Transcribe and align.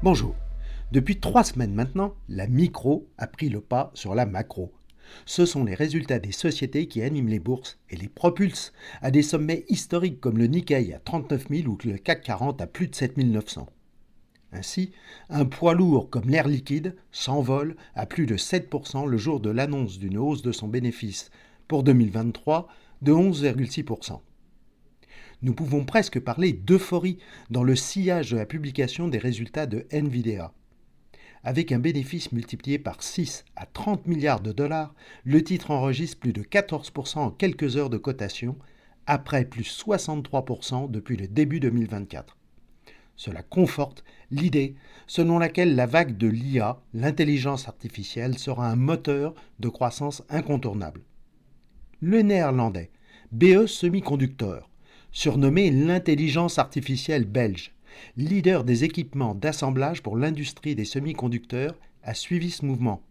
Bonjour. 0.00 0.36
Depuis 0.92 1.18
trois 1.18 1.42
semaines 1.42 1.74
maintenant, 1.74 2.14
la 2.28 2.46
micro 2.46 3.08
a 3.18 3.26
pris 3.26 3.48
le 3.48 3.60
pas 3.60 3.90
sur 3.94 4.14
la 4.14 4.26
macro. 4.26 4.72
Ce 5.26 5.44
sont 5.44 5.64
les 5.64 5.74
résultats 5.74 6.20
des 6.20 6.30
sociétés 6.30 6.86
qui 6.86 7.02
animent 7.02 7.26
les 7.26 7.40
bourses 7.40 7.80
et 7.90 7.96
les 7.96 8.06
propulsent 8.06 8.72
à 9.02 9.10
des 9.10 9.24
sommets 9.24 9.64
historiques 9.68 10.20
comme 10.20 10.38
le 10.38 10.46
Nikkei 10.46 10.94
à 10.94 11.00
39 11.00 11.48
000 11.50 11.68
ou 11.68 11.76
le 11.84 11.98
CAC 11.98 12.22
40 12.22 12.62
à 12.62 12.68
plus 12.68 12.86
de 12.86 12.94
7 12.94 13.16
900. 13.16 13.66
Ainsi, 14.52 14.92
un 15.30 15.46
poids 15.46 15.74
lourd 15.74 16.10
comme 16.10 16.30
l'air 16.30 16.46
liquide 16.46 16.94
s'envole 17.10 17.74
à 17.96 18.06
plus 18.06 18.26
de 18.26 18.36
7% 18.36 19.04
le 19.04 19.16
jour 19.18 19.40
de 19.40 19.50
l'annonce 19.50 19.98
d'une 19.98 20.18
hausse 20.18 20.42
de 20.42 20.52
son 20.52 20.68
bénéfice 20.68 21.32
pour 21.66 21.82
2023 21.82 22.68
de 23.02 23.12
11,6% 23.12 24.20
nous 25.42 25.54
pouvons 25.54 25.84
presque 25.84 26.18
parler 26.18 26.52
d'euphorie 26.52 27.18
dans 27.50 27.62
le 27.62 27.76
sillage 27.76 28.32
de 28.32 28.36
la 28.36 28.46
publication 28.46 29.08
des 29.08 29.18
résultats 29.18 29.66
de 29.66 29.86
Nvidia. 29.90 30.52
Avec 31.44 31.70
un 31.70 31.78
bénéfice 31.78 32.32
multiplié 32.32 32.78
par 32.78 33.02
6 33.02 33.44
à 33.54 33.66
30 33.66 34.06
milliards 34.06 34.40
de 34.40 34.52
dollars, 34.52 34.94
le 35.24 35.42
titre 35.42 35.70
enregistre 35.70 36.18
plus 36.18 36.32
de 36.32 36.42
14% 36.42 37.18
en 37.18 37.30
quelques 37.30 37.76
heures 37.76 37.90
de 37.90 37.98
cotation, 37.98 38.56
après 39.06 39.44
plus 39.44 39.82
63% 39.84 40.90
depuis 40.90 41.16
le 41.16 41.28
début 41.28 41.60
2024. 41.60 42.36
Cela 43.16 43.42
conforte 43.42 44.04
l'idée 44.30 44.74
selon 45.06 45.38
laquelle 45.38 45.74
la 45.74 45.86
vague 45.86 46.16
de 46.16 46.28
l'IA, 46.28 46.80
l'intelligence 46.92 47.68
artificielle, 47.68 48.38
sera 48.38 48.68
un 48.68 48.76
moteur 48.76 49.34
de 49.60 49.68
croissance 49.68 50.22
incontournable. 50.28 51.02
Le 52.00 52.22
néerlandais 52.22 52.90
BE 53.32 53.66
Semiconductor 53.66 54.68
surnommé 55.12 55.70
l'intelligence 55.70 56.58
artificielle 56.58 57.24
belge, 57.24 57.72
leader 58.16 58.64
des 58.64 58.84
équipements 58.84 59.34
d'assemblage 59.34 60.02
pour 60.02 60.16
l'industrie 60.16 60.74
des 60.74 60.84
semi-conducteurs, 60.84 61.74
a 62.02 62.14
suivi 62.14 62.50
ce 62.50 62.64
mouvement. 62.64 63.02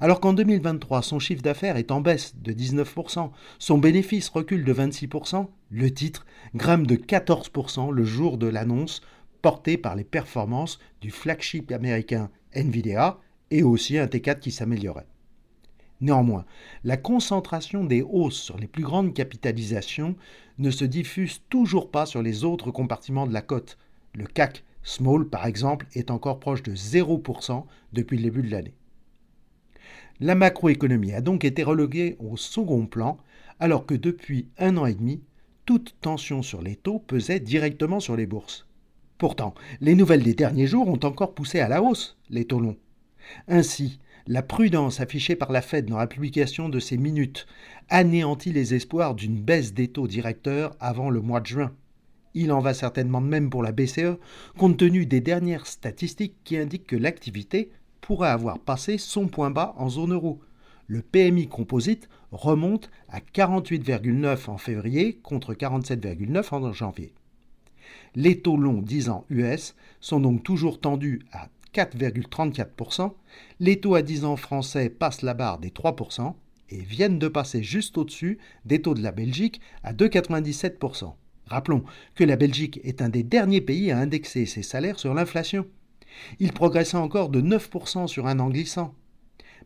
Alors 0.00 0.20
qu'en 0.20 0.32
2023, 0.32 1.02
son 1.02 1.18
chiffre 1.18 1.42
d'affaires 1.42 1.76
est 1.76 1.90
en 1.90 2.00
baisse 2.00 2.34
de 2.42 2.52
19%, 2.52 3.30
son 3.58 3.78
bénéfice 3.78 4.28
recule 4.28 4.64
de 4.64 4.74
26%, 4.74 5.46
le 5.70 5.90
titre 5.92 6.26
grimpe 6.54 6.86
de 6.86 6.96
14% 6.96 7.90
le 7.92 8.04
jour 8.04 8.38
de 8.38 8.46
l'annonce 8.46 9.02
portée 9.42 9.76
par 9.76 9.94
les 9.94 10.04
performances 10.04 10.78
du 11.00 11.10
flagship 11.10 11.70
américain 11.70 12.30
Nvidia 12.54 13.18
et 13.50 13.62
aussi 13.62 13.98
un 13.98 14.06
T4 14.06 14.40
qui 14.40 14.50
s'améliorait. 14.50 15.06
Néanmoins, 16.00 16.44
la 16.84 16.96
concentration 16.96 17.84
des 17.84 18.02
hausses 18.02 18.40
sur 18.40 18.56
les 18.56 18.68
plus 18.68 18.84
grandes 18.84 19.14
capitalisations 19.14 20.14
ne 20.58 20.70
se 20.70 20.84
diffuse 20.84 21.42
toujours 21.48 21.90
pas 21.90 22.06
sur 22.06 22.22
les 22.22 22.44
autres 22.44 22.70
compartiments 22.70 23.26
de 23.26 23.32
la 23.32 23.42
cote. 23.42 23.78
Le 24.14 24.26
CAC 24.26 24.64
Small, 24.82 25.28
par 25.28 25.46
exemple, 25.46 25.86
est 25.94 26.10
encore 26.10 26.40
proche 26.40 26.62
de 26.62 26.74
0% 26.74 27.64
depuis 27.92 28.16
le 28.16 28.22
début 28.22 28.42
de 28.42 28.50
l'année. 28.50 28.74
La 30.20 30.34
macroéconomie 30.34 31.12
a 31.12 31.20
donc 31.20 31.44
été 31.44 31.62
reléguée 31.62 32.16
au 32.18 32.36
second 32.36 32.86
plan, 32.86 33.18
alors 33.60 33.86
que 33.86 33.94
depuis 33.94 34.48
un 34.58 34.76
an 34.76 34.86
et 34.86 34.94
demi, 34.94 35.22
toute 35.66 35.96
tension 36.00 36.42
sur 36.42 36.62
les 36.62 36.76
taux 36.76 36.98
pesait 36.98 37.40
directement 37.40 38.00
sur 38.00 38.16
les 38.16 38.26
bourses. 38.26 38.66
Pourtant, 39.18 39.54
les 39.80 39.94
nouvelles 39.94 40.22
des 40.22 40.34
derniers 40.34 40.66
jours 40.66 40.88
ont 40.88 41.00
encore 41.04 41.34
poussé 41.34 41.60
à 41.60 41.68
la 41.68 41.82
hausse 41.82 42.16
les 42.30 42.46
taux 42.46 42.60
longs. 42.60 42.78
Ainsi, 43.48 44.00
la 44.28 44.42
prudence 44.42 45.00
affichée 45.00 45.36
par 45.36 45.50
la 45.52 45.62
Fed 45.62 45.86
dans 45.86 45.96
la 45.96 46.06
publication 46.06 46.68
de 46.68 46.78
ces 46.80 46.98
minutes 46.98 47.46
anéantit 47.88 48.52
les 48.52 48.74
espoirs 48.74 49.14
d'une 49.14 49.40
baisse 49.40 49.72
des 49.72 49.88
taux 49.88 50.06
directeurs 50.06 50.76
avant 50.80 51.08
le 51.08 51.22
mois 51.22 51.40
de 51.40 51.46
juin. 51.46 51.72
Il 52.34 52.52
en 52.52 52.60
va 52.60 52.74
certainement 52.74 53.22
de 53.22 53.26
même 53.26 53.48
pour 53.48 53.62
la 53.62 53.72
BCE, 53.72 54.18
compte 54.58 54.76
tenu 54.76 55.06
des 55.06 55.22
dernières 55.22 55.66
statistiques 55.66 56.36
qui 56.44 56.58
indiquent 56.58 56.86
que 56.86 56.94
l'activité 56.94 57.70
pourrait 58.02 58.28
avoir 58.28 58.58
passé 58.58 58.98
son 58.98 59.28
point 59.28 59.50
bas 59.50 59.74
en 59.78 59.88
zone 59.88 60.12
euro. 60.12 60.40
Le 60.88 61.00
PMI 61.00 61.48
composite 61.48 62.10
remonte 62.30 62.90
à 63.08 63.20
48,9 63.20 64.50
en 64.50 64.58
février 64.58 65.14
contre 65.22 65.54
47,9 65.54 66.54
en 66.54 66.72
janvier. 66.74 67.14
Les 68.14 68.40
taux 68.40 68.58
longs 68.58 68.82
10 68.82 69.08
ans 69.08 69.24
US 69.30 69.74
sont 70.00 70.20
donc 70.20 70.42
toujours 70.42 70.80
tendus 70.80 71.22
à 71.32 71.48
4,34%, 71.74 73.12
les 73.60 73.80
taux 73.80 73.94
à 73.94 74.02
10 74.02 74.24
ans 74.24 74.36
français 74.36 74.88
passent 74.88 75.22
la 75.22 75.34
barre 75.34 75.58
des 75.58 75.70
3% 75.70 76.34
et 76.70 76.78
viennent 76.78 77.18
de 77.18 77.28
passer 77.28 77.62
juste 77.62 77.98
au-dessus 77.98 78.38
des 78.64 78.82
taux 78.82 78.94
de 78.94 79.02
la 79.02 79.12
Belgique 79.12 79.60
à 79.82 79.92
2,97%. 79.92 81.14
Rappelons 81.46 81.84
que 82.14 82.24
la 82.24 82.36
Belgique 82.36 82.80
est 82.84 83.00
un 83.00 83.08
des 83.08 83.22
derniers 83.22 83.62
pays 83.62 83.90
à 83.90 83.98
indexer 83.98 84.44
ses 84.44 84.62
salaires 84.62 84.98
sur 84.98 85.14
l'inflation. 85.14 85.66
Il 86.38 86.52
progressait 86.52 86.96
encore 86.96 87.30
de 87.30 87.40
9% 87.40 88.06
sur 88.06 88.26
un 88.26 88.38
an 88.38 88.50
glissant. 88.50 88.94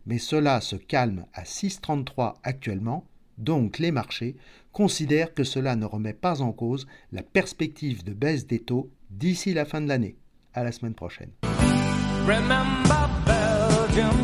Mais 0.06 0.19
cela 0.19 0.60
se 0.60 0.76
calme 0.76 1.26
à 1.32 1.42
6,33 1.42 2.34
actuellement, 2.42 3.04
donc 3.38 3.78
les 3.78 3.92
marchés 3.92 4.36
considèrent 4.72 5.34
que 5.34 5.44
cela 5.44 5.76
ne 5.76 5.84
remet 5.84 6.14
pas 6.14 6.40
en 6.40 6.52
cause 6.52 6.86
la 7.12 7.22
perspective 7.22 8.04
de 8.04 8.12
baisse 8.12 8.46
des 8.46 8.60
taux 8.60 8.90
d'ici 9.10 9.54
la 9.54 9.64
fin 9.64 9.80
de 9.80 9.88
l'année. 9.88 10.16
À 10.54 10.64
la 10.64 10.72
semaine 10.72 10.94
prochaine. 10.94 11.30
Remember 12.26 13.10
Belgium 13.26 14.18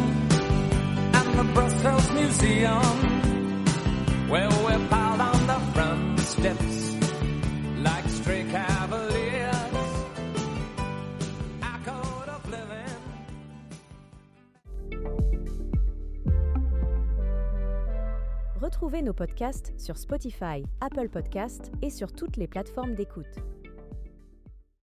and 1.14 1.38
the 1.38 1.44
Brussels 1.52 2.10
Museum, 2.12 2.98
where 4.28 4.48
we 4.48 4.86
piled 4.88 5.20
on 5.20 5.46
the 5.46 5.60
front 5.74 6.20
steps 6.20 6.94
like 7.82 8.08
stray 8.08 8.44
cavaliers. 8.50 9.28
Retrouvez 18.60 19.02
nos 19.02 19.12
podcasts 19.12 19.72
sur 19.76 19.96
Spotify, 19.96 20.64
Apple 20.80 21.08
Podcasts 21.08 21.70
et 21.80 21.90
sur 21.90 22.12
toutes 22.12 22.36
les 22.36 22.46
plateformes 22.46 22.94
d'écoute. 22.94 23.38